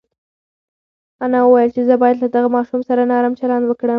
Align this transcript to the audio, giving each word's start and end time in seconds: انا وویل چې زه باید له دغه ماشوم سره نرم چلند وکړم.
انا 1.23 1.39
وویل 1.43 1.69
چې 1.75 1.81
زه 1.89 1.95
باید 2.01 2.17
له 2.23 2.27
دغه 2.35 2.47
ماشوم 2.55 2.81
سره 2.89 3.01
نرم 3.11 3.33
چلند 3.41 3.65
وکړم. 3.67 3.89